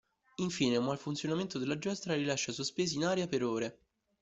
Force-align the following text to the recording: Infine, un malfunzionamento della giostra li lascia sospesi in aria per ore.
Infine, 0.39 0.77
un 0.77 0.85
malfunzionamento 0.85 1.59
della 1.59 1.77
giostra 1.77 2.15
li 2.15 2.23
lascia 2.25 2.51
sospesi 2.51 2.95
in 2.95 3.05
aria 3.05 3.27
per 3.27 3.43
ore. 3.43 3.79